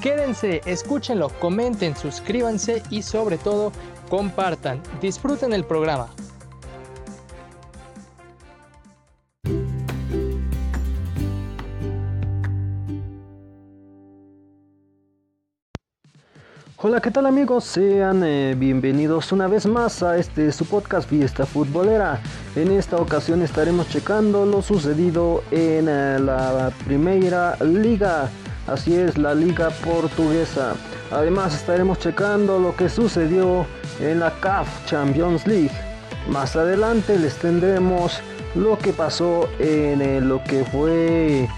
[0.00, 3.72] Quédense, escúchenlo, comenten, suscríbanse y sobre todo
[4.08, 4.80] compartan.
[5.00, 6.08] Disfruten el programa.
[16.78, 17.64] Hola, ¿qué tal amigos?
[17.64, 22.20] Sean eh, bienvenidos una vez más a este su podcast Fiesta Futbolera.
[22.54, 28.30] En esta ocasión estaremos checando lo sucedido en eh, la Primera Liga
[28.66, 30.74] Así es la liga portuguesa.
[31.12, 33.64] Además estaremos checando lo que sucedió
[34.00, 35.70] en la CAF Champions League.
[36.28, 38.20] Más adelante les tendremos
[38.56, 41.48] lo que pasó en lo que fue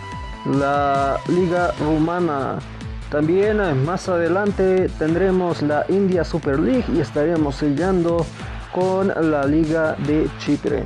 [0.45, 2.59] la liga rumana.
[3.11, 8.27] También eh, más adelante tendremos la India Super League y estaremos sellando
[8.75, 10.85] con la liga de Chipre.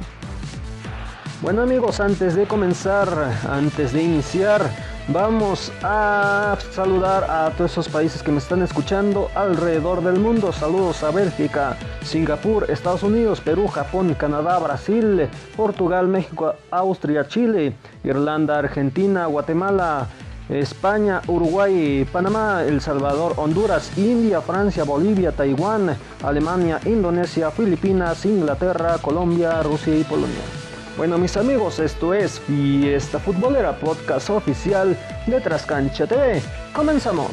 [1.41, 3.09] Bueno amigos, antes de comenzar,
[3.51, 4.71] antes de iniciar,
[5.09, 10.53] Vamos a saludar a todos esos países que me están escuchando alrededor del mundo.
[10.53, 18.61] Saludos a Bélgica, Singapur, Estados Unidos, Perú, Japón, Canadá, Brasil, Portugal, México, Austria, Chile, Irlanda,
[18.61, 20.07] Argentina, Guatemala,
[20.49, 29.65] España, Uruguay, Panamá, El Salvador, Honduras, India, Francia, Bolivia, Taiwán, Alemania, Indonesia, Filipinas, Inglaterra, Colombia,
[29.65, 30.62] Rusia y Polonia.
[30.95, 34.95] Bueno mis amigos, esto es Fiesta Futbolera, podcast oficial
[35.27, 36.43] de Trascancha TV.
[36.75, 37.31] Comenzamos.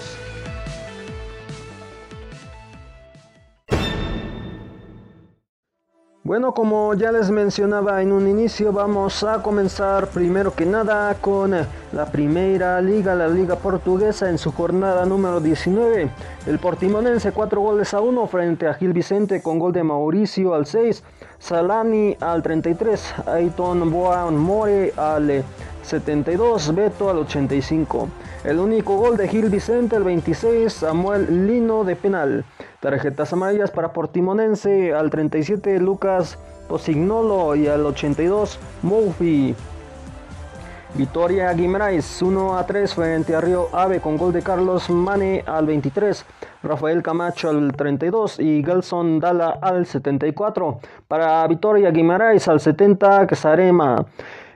[6.24, 11.54] Bueno, como ya les mencionaba en un inicio, vamos a comenzar primero que nada con
[11.92, 16.10] la primera liga, la liga portuguesa en su jornada número 19.
[16.45, 20.66] El Portimonense 4 goles a 1 frente a Gil Vicente con gol de Mauricio al
[20.66, 21.04] 6.
[21.39, 25.44] Salani al 33, Aiton Boan More al
[25.83, 28.08] 72, Beto al 85.
[28.44, 32.45] El único gol de Gil Vicente al 26, Samuel Lino de penal.
[32.80, 39.56] Tarjetas amarillas para Portimonense al 37, Lucas Posignolo y al 82, Murphy.
[40.95, 45.66] Victoria Guimaraes 1 a 3 frente a Río Ave con gol de Carlos Mane al
[45.66, 46.26] 23.
[46.64, 50.80] Rafael Camacho al 32 y Gelson Dala al 74.
[51.08, 54.05] Para Vitoria Guimaraes al 70, Quesarema.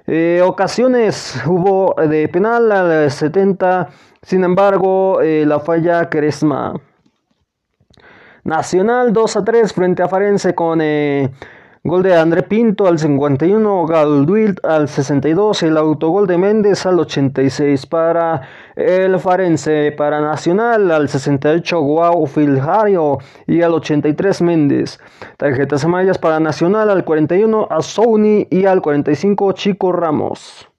[0.07, 3.89] Eh, ocasiones hubo de penal al 70,
[4.21, 6.73] sin embargo, eh, la falla Cresma.
[8.43, 11.31] Nacional 2 a 3 frente a Farense con eh,
[11.85, 17.87] Gol de André Pinto al 51, Galduil al 62, el autogol de Méndez al 86
[17.87, 18.43] para
[18.77, 23.17] el Farense, para Nacional al 68, Guau Filhario
[23.47, 24.97] y al 83 Méndez.
[25.35, 30.72] Tarjetas amarillas para Nacional al 41, a Sony y al 45, Chico Ramos.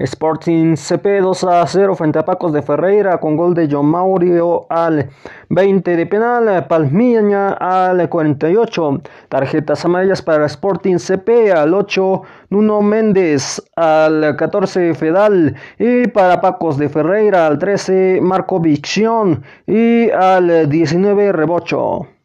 [0.00, 4.66] Sporting CP 2 a 0 frente a Pacos de Ferreira con gol de John Maurio
[4.70, 5.10] al
[5.50, 13.62] 20 de penal, Palmiña al 48, tarjetas amarillas para Sporting CP al 8, Nuno Méndez
[13.76, 15.54] al 14, Fedal.
[15.78, 22.19] Y para Pacos de Ferreira al 13, Marco Vicción y al 19, Rebocho.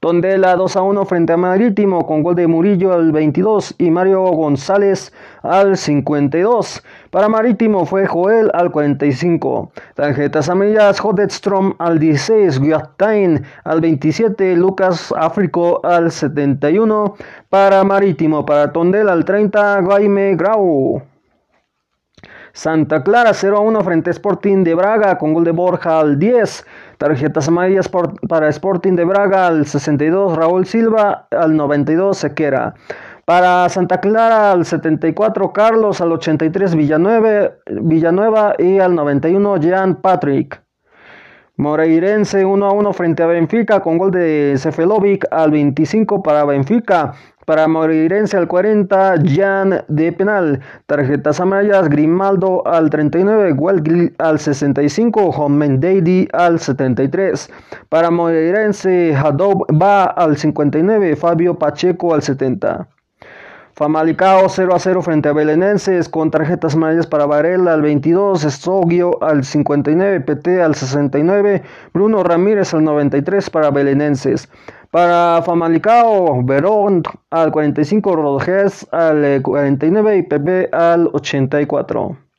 [0.00, 4.22] Tondela 2 a 1 frente a Marítimo con gol de Murillo al 22 y Mario
[4.22, 5.12] González
[5.42, 6.82] al 52.
[7.10, 9.70] Para Marítimo fue Joel al 45.
[9.94, 17.16] Tarjetas amarillas Hodetstrom al 16, Guattain al 27, Lucas Áfrico al 71.
[17.50, 21.02] Para Marítimo, para Tondela al 30, Jaime Grau.
[22.52, 26.18] Santa Clara 0 a 1 frente a Sporting de Braga con gol de Borja al
[26.18, 26.66] 10.
[27.00, 27.88] Tarjetas amarillas
[28.28, 32.74] para Sporting de Braga al 62, Raúl Silva al 92, Sequera.
[33.24, 40.62] Para Santa Clara al 74, Carlos al 83, Villanueva, Villanueva y al 91, Jean Patrick.
[41.56, 47.14] Moreirense 1 a 1 frente a Benfica con gol de Sefelovic al 25 para Benfica.
[47.50, 50.60] Para Moreirense al 40, Jan de penal.
[50.86, 57.50] Tarjetas amarillas, Grimaldo al 39, Welgil al 65, Homendady al 73.
[57.88, 62.86] Para Moreirense, Hadob va al 59, Fabio Pacheco al 70.
[63.80, 69.16] Famalicao 0 a 0 frente a Belenenses con tarjetas amarillas para Varela al 22, Estogio
[69.22, 71.62] al 59, PT al 69,
[71.94, 74.50] Bruno Ramírez al 93 para Belenenses.
[74.90, 82.29] Para Famalicao, Verón al 45, Rodríguez al 49 y Pepe al 84.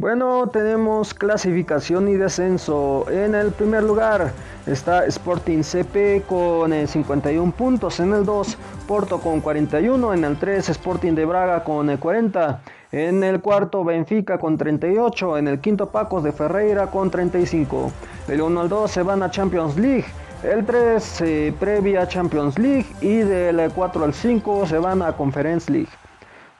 [0.00, 3.04] Bueno, tenemos clasificación y descenso.
[3.10, 4.32] En el primer lugar
[4.66, 8.00] está Sporting CP con 51 puntos.
[8.00, 8.56] En el 2,
[8.88, 10.14] Porto con 41.
[10.14, 12.62] En el 3, Sporting de Braga con 40.
[12.92, 15.36] En el cuarto, Benfica con 38.
[15.36, 17.92] En el quinto, Pacos de Ferreira con 35.
[18.26, 20.06] Del 1 al 2 se van a Champions League.
[20.42, 22.86] El 3 eh, previa Champions League.
[23.02, 25.99] Y del 4 al 5 se van a Conference League.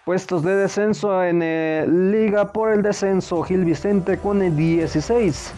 [0.05, 5.53] Puestos de descenso en eh, Liga por el descenso, Gil Vicente con el 16.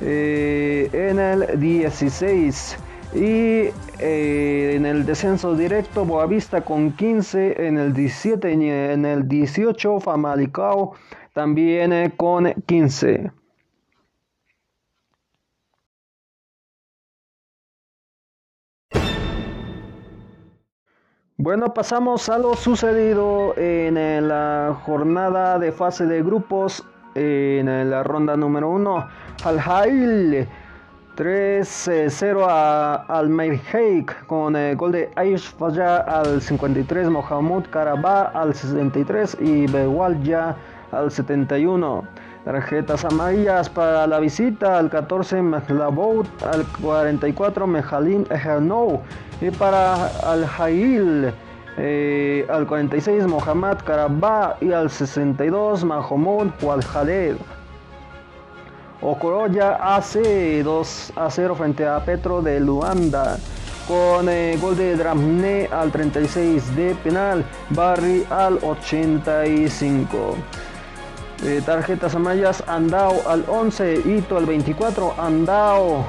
[0.00, 2.76] Eh, en el 16.
[3.14, 3.70] Y
[4.00, 7.66] eh, en el descenso directo, Boavista con 15.
[7.66, 10.94] En el 17 y en el 18, Famalicao
[11.32, 13.30] también con 15.
[21.42, 26.84] Bueno, pasamos a lo sucedido en eh, la jornada de fase de grupos
[27.16, 29.08] en la ronda número 1.
[29.42, 30.46] Al Hail
[31.16, 38.54] 3-0 a Al Meirheik con el gol de Aish Falla al 53, Mohamed Karabah al
[38.54, 40.54] 63 y Bewalja
[40.92, 42.04] al 71.
[42.44, 49.00] Tarjetas amarillas para la visita al 14 Mehlabout, al 44 Mejalin Ejernou
[49.40, 51.32] y para Al Hail
[51.78, 57.36] eh, al 46 Mohamed Karabah y al 62 Mahmoud Walhaled.
[59.00, 63.38] Okoroya AC 2 a 0 frente a Petro de Luanda
[63.88, 70.36] con eh, gol de Dramne al 36 de penal, Barry al 85.
[71.44, 76.04] Eh, tarjetas amarillas, Andao al 11, Ito al 24, Andao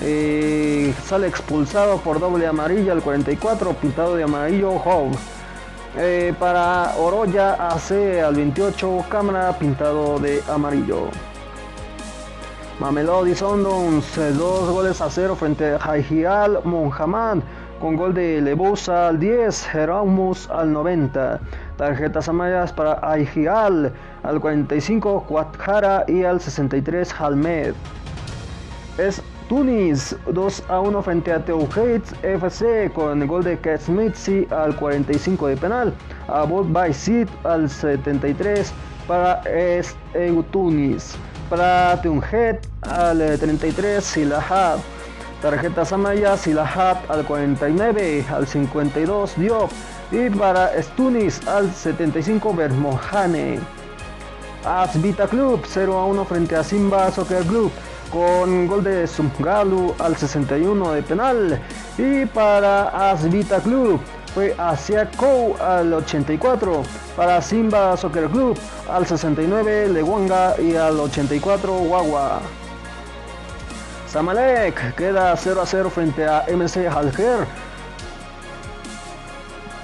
[0.00, 5.10] eh, sale expulsado por doble amarilla al 44, pintado de amarillo, Howe.
[5.98, 11.08] Eh, para Oroya AC al 28, cámara pintado de amarillo.
[12.80, 17.42] Mamelodi Sondons, dos goles a cero frente a Jaijial Monjamán
[17.80, 21.40] con gol de Lebusa al 10, Jeromus al 90.
[21.76, 27.74] Tarjetas amarillas para Aigial al 45, Cuatjara y al 63, Halmed.
[28.98, 34.76] Es Tunis 2 a 1 frente a Teuhates FC con el gol de Ketsmitsi al
[34.76, 35.94] 45 de penal.
[36.28, 38.72] Abud Baisit al 73
[39.06, 39.40] para
[40.50, 41.16] Tunis.
[41.48, 44.80] Para Tunjet al 33 Silahat.
[45.40, 49.70] Tarjetas amarillas Silahat al 49 al 52 Diop.
[50.10, 52.52] Y para Stunis al 75
[54.62, 54.82] Bermohane.
[54.82, 57.70] Asvita Club 0 a 1 frente a Simba Soccer Club
[58.10, 61.60] con gol de Sumgalu al 61 de penal.
[61.98, 64.00] Y para Asvita Club
[64.34, 64.54] fue
[65.16, 66.82] Kou al 84.
[67.16, 68.58] Para Simba Soccer Club
[68.90, 72.40] al 69 Lewanga y al 84 Guagua.
[74.06, 77.46] Samalek queda 0 a 0 frente a MC Alger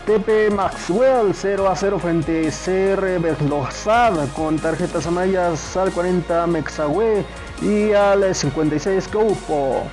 [0.07, 7.25] TP Maxwell 0 a 0 frente a CR Berlosad con tarjetas amarillas al 40 Mexahue
[7.63, 9.85] y al 56 Coupo.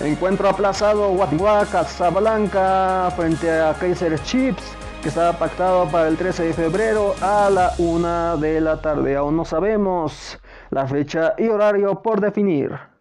[0.00, 4.62] Encuentro aplazado Guatigua Casablanca frente a Kaiser Chips
[5.02, 9.16] que estaba pactado para el 13 de febrero a la 1 de la tarde.
[9.16, 12.91] Aún no sabemos la fecha y horario por definir.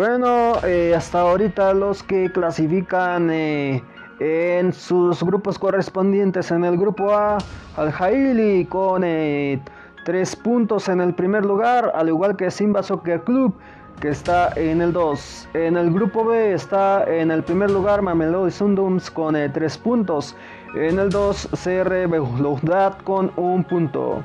[0.00, 3.82] Bueno, eh, hasta ahorita los que clasifican eh,
[4.18, 7.36] en sus grupos correspondientes en el grupo A,
[7.76, 9.60] Al Jaili con eh,
[10.06, 13.54] tres puntos en el primer lugar, al igual que Simba Soccer Club
[14.00, 15.48] que está en el 2.
[15.52, 20.34] En el grupo B está en el primer lugar Mamelodi Sundowns con tres puntos.
[20.76, 24.22] En el 2 CR Belouizdad con un punto.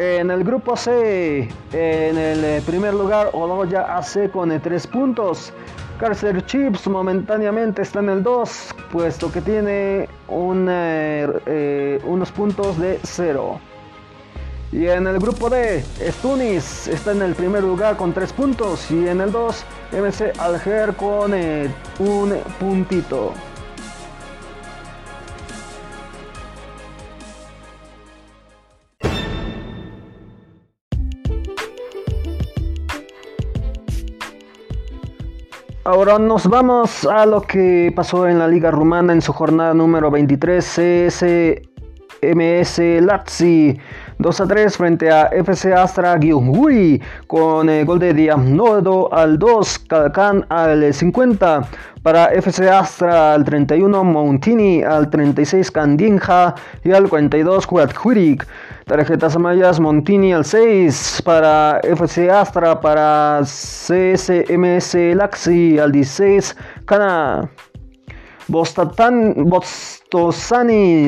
[0.00, 5.52] En el grupo C, en el eh, primer lugar, Oloya AC con 3 puntos.
[5.98, 13.00] Carcer Chips momentáneamente está en el 2, puesto que tiene eh, eh, unos puntos de
[13.02, 13.58] 0.
[14.70, 15.82] Y en el grupo D,
[16.22, 19.64] Tunis está en el primer lugar con 3 puntos y en el 2,
[20.00, 23.32] MC Alger con eh, un puntito.
[35.88, 40.10] Ahora nos vamos a lo que pasó en la Liga Rumana en su jornada número
[40.10, 40.62] 23,
[42.20, 43.74] CSMS Lazio
[44.18, 49.78] 2 a 3 frente a FC Astra Gyumri con el gol de Diamnodo al 2,
[49.88, 51.68] Calcan al 50,
[52.02, 58.46] para FC Astra al 31, Montini al 36, Candinja y al 42, Huatjurik.
[58.86, 66.56] Tarjetas amarillas Montini al 6 para FC Astra, para CSMS Laxi al 16,
[66.86, 67.50] Cana.
[68.48, 69.44] Bostosani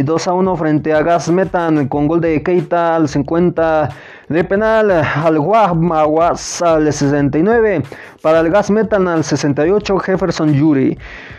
[0.03, 3.89] 2 a 1 frente a Gas Metan con gol de Keita al 50
[4.29, 7.83] de penal, al Guamaguas al 69
[8.21, 10.99] para el Gas Metan al 68 Jefferson Yuri.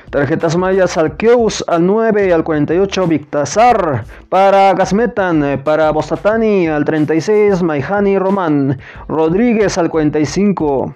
[0.10, 6.84] Tarjetas mayas al Keus al 9 y al 48 Victasar para Gasmetan, para Bostatani al
[6.84, 8.78] 36 Maihani Román,
[9.08, 10.94] Rodríguez al 45.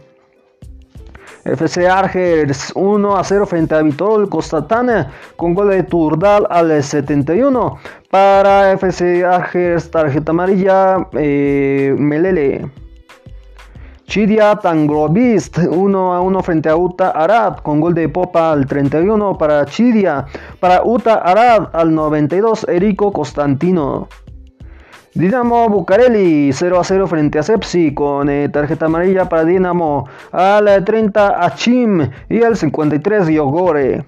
[1.45, 7.77] FC Argers 1 a 0 frente a Vitol Costatana con gol de Turdal al 71.
[8.09, 12.67] Para FC Argers tarjeta amarilla eh, Melele.
[14.07, 19.37] Chidia Tangrovist 1 a 1 frente a Uta Arad con gol de Popa al 31
[19.37, 20.25] para Chidia.
[20.59, 24.07] Para Uta Arad al 92 Erico Constantino.
[25.17, 30.83] Dinamo Bucareli 0 a 0 frente a Sepsi con eh, tarjeta amarilla para Dinamo al
[30.83, 34.03] 30 a Chim y al 53 Yogore.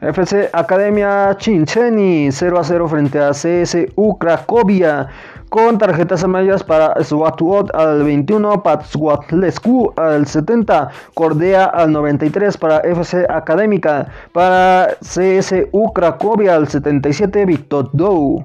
[0.00, 5.08] FC Academia Chincheni 0 a 0 frente a CSU Cracovia
[5.48, 13.24] con tarjetas amarillas para Swatuot al 21, Patswatlescu al 70, Cordea al 93 para FC
[13.30, 18.44] Académica, para CSU Cracovia al 77, Victor Dow.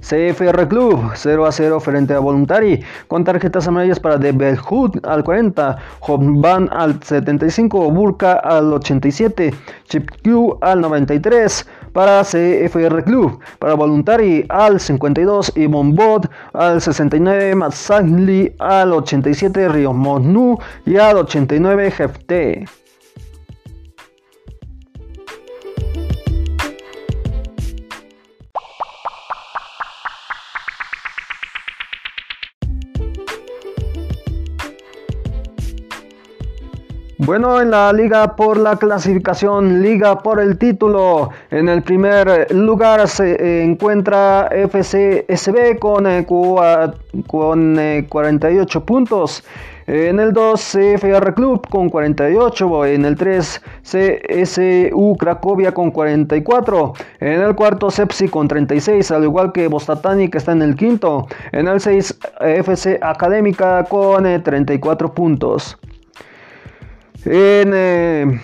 [0.00, 5.24] CFR Club 0 a 0 frente a Voluntari con tarjetas amarillas para De Belhood al
[5.24, 9.52] 40, Hobban al 75, Burka al 87,
[9.88, 17.54] Chip Q al 93 para CFR Club, para Voluntari al 52 y Bombot al 69,
[17.56, 22.64] Matsagli al 87, Rio Monu y al 89 Jefte.
[37.28, 43.06] Bueno, en la liga por la clasificación, liga por el título, en el primer lugar
[43.06, 46.24] se encuentra FCSB con, eh,
[47.26, 47.76] con
[48.08, 49.44] 48 eh, puntos.
[49.86, 57.42] En el 2 CFR Club con 48, en el 3 CSU Cracovia con 44, en
[57.42, 61.68] el cuarto Sepsi con 36, al igual que Bostatani que está en el quinto, en
[61.68, 65.77] el 6 FC Académica con 34 eh, puntos.
[67.30, 68.40] En eh,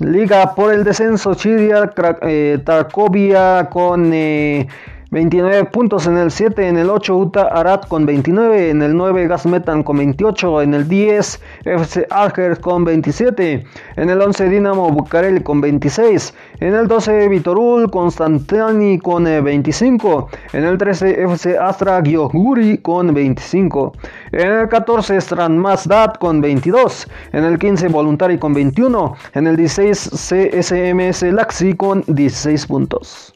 [0.00, 4.66] Liga por el descenso, Chidia, eh, Tarkovia con eh,
[5.14, 9.28] 29 puntos en el 7, en el 8 Uta Arad con 29, en el 9
[9.28, 14.90] Gas Metan con 28, en el 10 FC Alger con 27, en el 11 Dinamo
[14.90, 21.58] Bucareli con 26, en el 12 Vitorul Constantini con 25, eh, en el 13 FC
[21.58, 23.92] Astra Gyoguri con 25,
[24.32, 29.56] en el 14 Strand Mazdat con 22, en el 15 Voluntari con 21, en el
[29.56, 33.34] 16 CSMS Laxi con 16 puntos.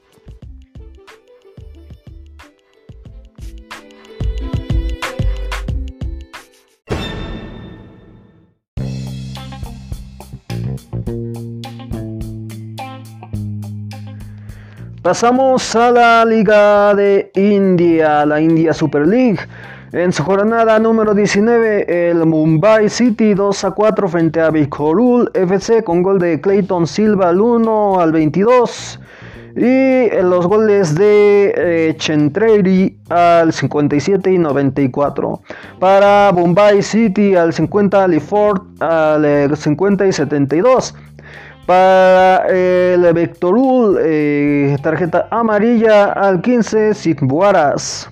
[15.03, 19.39] Pasamos a la Liga de India, la India Super League.
[19.93, 25.83] En su jornada número 19, el Mumbai City 2 a 4 frente a Vicorul FC
[25.83, 29.01] con gol de Clayton Silva al 1 al 22
[29.59, 31.97] y los goles de eh,
[33.09, 35.41] al 57 y 94.
[35.79, 40.95] Para Mumbai City al 50, Liford al 50 y 72.
[41.67, 48.11] Para el Vectorul, eh, tarjeta amarilla al 15, Sigbuaras.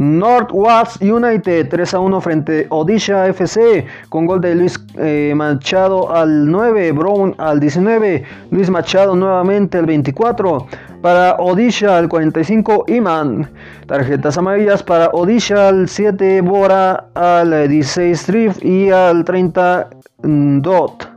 [0.00, 6.50] Northwest United 3 a 1 frente Odisha FC con gol de Luis eh, Machado al
[6.50, 10.66] 9, Brown al 19, Luis Machado nuevamente al 24.
[11.02, 13.50] Para Odisha al 45, Iman.
[13.86, 19.90] Tarjetas amarillas para Odisha al 7, Bora al 16, Drift y al 30,
[20.22, 21.09] Dot.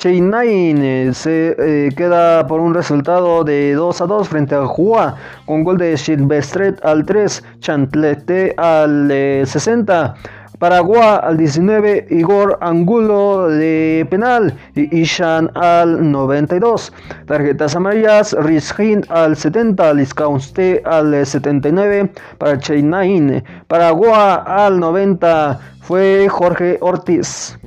[0.00, 5.14] Chain eh, se eh, queda por un resultado de 2 a 2 frente a Hua
[5.44, 9.12] con gol de Silvestret al 3, Chantlete al
[9.44, 10.16] 60.
[10.16, 16.94] Eh, Paraguay al 19, Igor Angulo de penal y Ishan al 92.
[17.26, 26.78] Tarjetas amarillas, Rizhin al 70, Liscaunste al 79 para Chain Paraguay al 90 fue Jorge
[26.80, 27.58] Ortiz.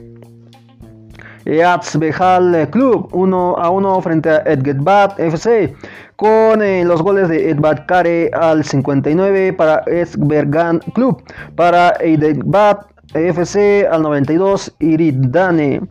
[1.45, 5.75] Bejal Club 1 a 1 frente a Edgetbat FC
[6.15, 11.21] con eh, los goles de Edbat Kare al 59 para Esbergan Club,
[11.55, 15.81] para Edbat FC al 92 Iridane.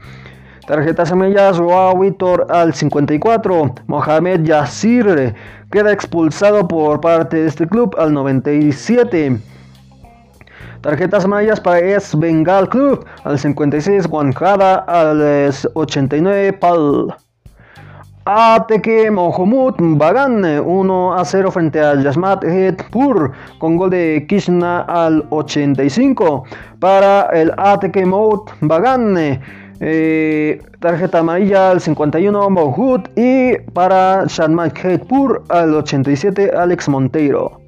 [0.67, 5.35] Tarjetas amarillas, Roa Vitor al 54, Mohamed Yassir
[5.73, 9.39] queda expulsado por parte de este club al 97.
[10.83, 17.15] Tarjetas mayas para Es Bengal Club al 56, Guanjada al 89, Pal.
[18.25, 22.45] ATK Mohamud Bagan 1 a 0 frente a Yasmat
[22.91, 26.45] Pur con gol de Krishna al 85
[26.79, 29.41] para el ATK Mout Bagan
[29.81, 37.62] eh, tarjeta amarilla al 51 Mohud y para Shanmat Pur al 87 Alex Monteiro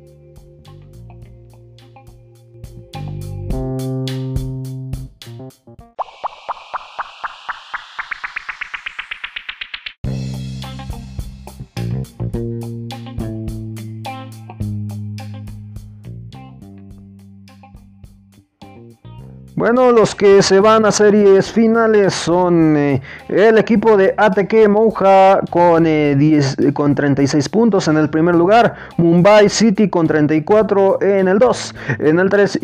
[19.65, 25.41] Bueno, los que se van a series finales son eh, el equipo de ATK Moja
[25.49, 31.29] con, 10, eh, con 36 puntos en el primer lugar, Mumbai City con 34 en
[31.29, 32.59] el 2, en el 3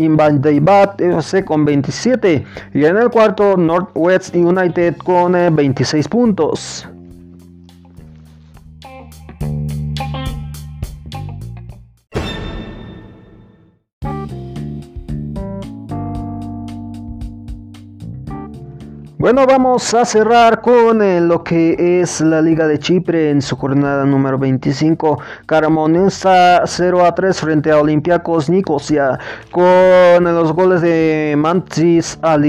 [0.61, 6.87] Bat FC con 27 y en el cuarto Northwest United con 26 eh, puntos.
[19.21, 23.55] Bueno, vamos a cerrar con eh, lo que es la Liga de Chipre en su
[23.55, 25.21] jornada número 25.
[25.45, 29.19] Caramonesa 0 a 3 frente a Olympiacos Nicosia
[29.51, 32.47] con los goles de Mantis al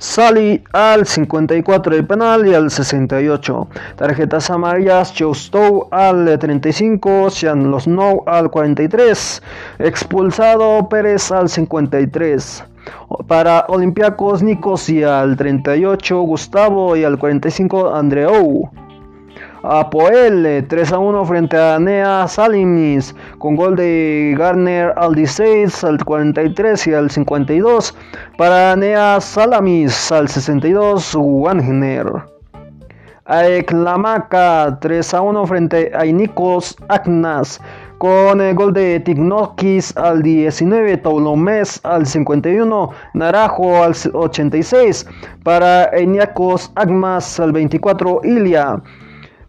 [0.00, 3.68] 16, Sali al 54 de penal y al 68.
[3.96, 9.42] Tarjetas amarillas, Choustow al 35, Sean Los No al 43,
[9.78, 12.64] expulsado Pérez al 53.
[13.26, 18.70] Para Olympiacos Nicosia al 38 Gustavo y al 45 Andreou.
[19.62, 26.02] Apoel 3 a 1 frente a Nea Salimis con gol de Garner al 16, al
[26.02, 27.94] 43 y al 52
[28.38, 32.06] para Nea Salamis al 62 Wagner.
[33.26, 37.60] Aeklamaca 3 a 1 frente a Nikos Agnas
[37.98, 45.06] con el gol de Tignokis al 19, Taulomés al 51, Narajo al 86,
[45.44, 48.82] para Eniacos Agmas al 24, Ilia.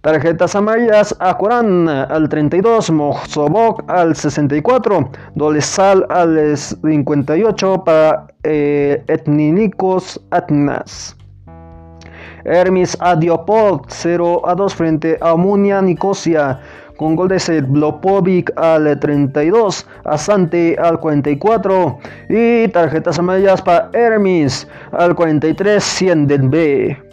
[0.02, 10.20] Tarjetas amarillas a Corán al 32, Mozobok al 64, Dolesal al 58 para eh, Etninicos
[10.32, 11.16] Atnas.
[12.46, 16.60] Hermes Adiopod 0 a 2 frente a Munia Nicosia
[16.98, 25.14] con gol de Sedlopovic al 32, Asante al 44 y tarjetas amarillas para Hermes al
[25.14, 27.11] 43, 100 del B.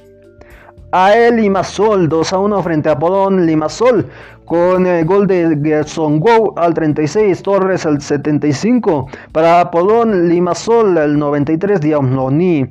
[0.91, 4.07] A Limasol 2 a 1 frente a Podón Limasol
[4.47, 11.19] con el gol de Gerson Go al 36, Torres al 75 para Podón Limasol al
[11.19, 12.67] 93, Diamloni.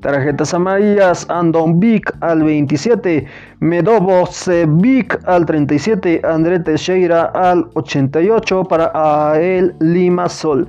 [0.00, 3.24] Tarjetas amarillas, Andon Vic al 27,
[3.60, 4.28] Medobo
[4.80, 10.66] Vic al 37, André Teixeira al 88 para Ael Limasol.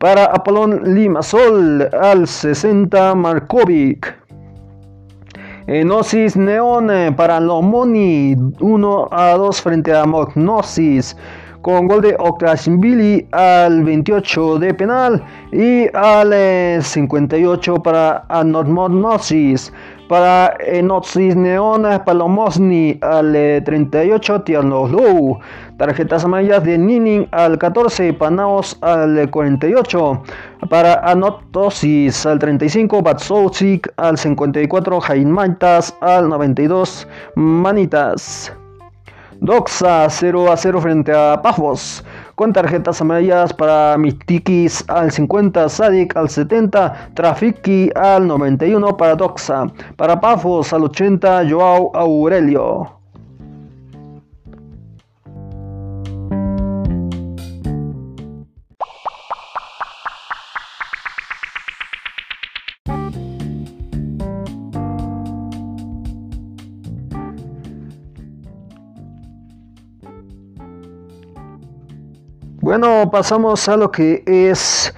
[0.00, 4.23] Para Apolón Limasol al 60, Markovic.
[5.66, 11.16] Enosis Neon eh, para Lomoni 1 a 2 frente a Mognosis
[11.62, 12.14] con gol de
[12.78, 19.72] Billy al 28 de penal y al 58 eh, para Anormonosis.
[20.08, 23.32] Para Enoxis Neon Palomosni al
[23.64, 25.38] 38, Tierno Low.
[25.78, 30.22] Tarjetas amarillas de Ninin al 14, Panaos al 48.
[30.68, 38.52] Para Anotosis al 35, Batsouchik al 54, Jaimaitas al 92, Manitas.
[39.40, 42.04] Doxa 0 a 0 frente a Pafos.
[42.34, 49.66] Con tarjetas amarillas para Mistikis al 50, Sadik al 70, Trafiki al 91 para Doxa.
[49.96, 53.03] Para Pafos al 80, Joao Aurelio.
[72.84, 74.92] Bueno, pasamos a lo que es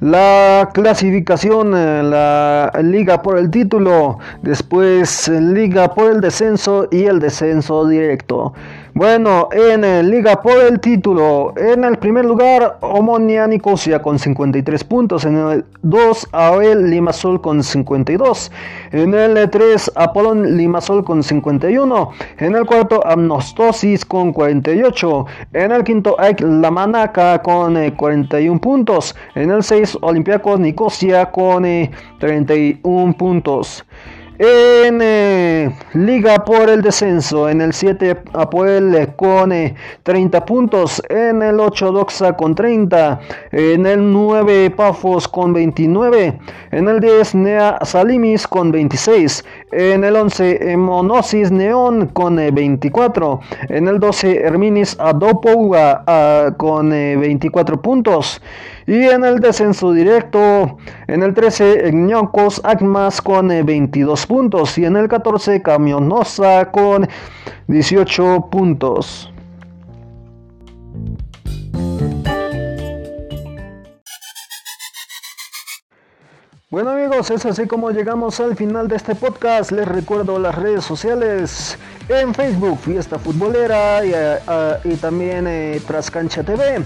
[0.00, 7.86] la clasificación, la liga por el título, después liga por el descenso y el descenso
[7.86, 8.54] directo.
[8.92, 15.24] Bueno, en Liga por el título, en el primer lugar, Omonia Nicosia con 53 puntos.
[15.24, 18.50] En el 2, Abel Limasol con 52.
[18.90, 22.10] En el 3, Apolón Limasol con 51.
[22.38, 25.26] En el cuarto, Amnostosis con 48.
[25.52, 29.14] En el quinto, Aik La Manaca con 41 eh, puntos.
[29.36, 31.64] En el 6, Olympiacos Nicosia con
[32.18, 33.84] 31 eh, puntos.
[34.42, 39.52] En eh, Liga por el descenso, en el 7 Apoel con
[40.02, 43.20] 30 eh, puntos, en el 8 Doxa con 30,
[43.52, 46.38] en el 9 Pafos con 29,
[46.70, 53.88] en el 10 Nea Salimis con 26, en el 11 Monosis Neón con 24, en
[53.88, 58.40] el 12 Herminis Adopouga ah, con 24 puntos.
[58.90, 60.76] Y en el descenso directo,
[61.06, 64.76] en el 13, Ñoncos Agmas con 22 eh, puntos.
[64.78, 67.08] Y en el 14, Camionosa con
[67.68, 69.32] 18 puntos.
[76.72, 79.72] Bueno amigos, es así como llegamos al final de este podcast.
[79.72, 81.76] Les recuerdo las redes sociales
[82.08, 84.38] en Facebook, Fiesta Futbolera y, eh,
[84.84, 85.48] eh, también
[85.84, 86.76] Trascancha TV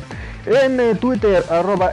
[0.46, 1.90] en eh, Twitter arroba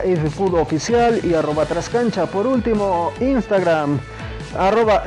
[0.54, 2.24] Oficial y arroba Trascancha.
[2.24, 4.00] Por último, Instagram
[4.56, 5.04] arroba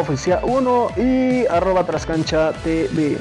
[0.00, 3.16] Oficial 1 y arroba Trascancha TV.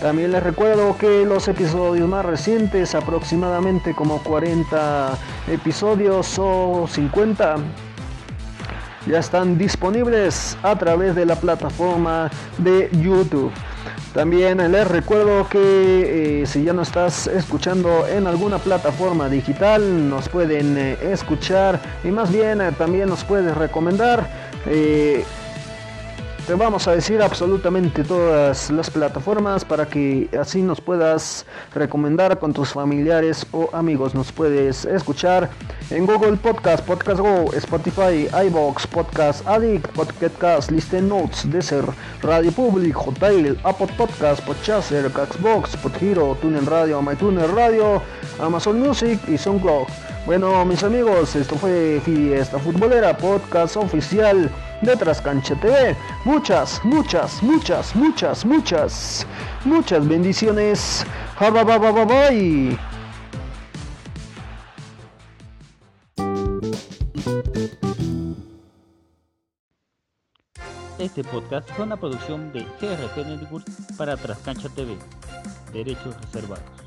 [0.00, 7.56] También les recuerdo que los episodios más recientes, aproximadamente como 40 episodios o 50,
[9.06, 13.52] ya están disponibles a través de la plataforma de YouTube.
[14.12, 20.28] También les recuerdo que eh, si ya no estás escuchando en alguna plataforma digital, nos
[20.28, 24.46] pueden eh, escuchar y más bien eh, también nos puedes recomendar
[26.46, 32.52] te vamos a decir absolutamente todas las plataformas para que así nos puedas recomendar con
[32.52, 34.14] tus familiares o amigos.
[34.14, 35.50] Nos puedes escuchar
[35.90, 41.88] en Google Podcast, Podcast Go, Spotify, iBox, Podcast Addict, Podcast Listen Notes, Desert,
[42.22, 48.00] Radio Public, Hotel, Apple Podcast, Podchaser, Xbox, Podhero, Tuner Radio, MyTuner Radio,
[48.40, 49.86] Amazon Music y SoundCloud.
[50.26, 54.50] Bueno, mis amigos, esto fue Fiesta Futbolera, podcast oficial
[54.86, 55.96] de Trascancha TV.
[56.24, 59.26] Muchas, muchas, muchas, muchas, muchas,
[59.64, 61.04] muchas bendiciones.
[61.40, 62.78] Bye.
[70.98, 73.66] Este podcast fue una producción de GRP Network
[73.98, 74.96] para Trascancha TV.
[75.72, 76.85] Derechos reservados.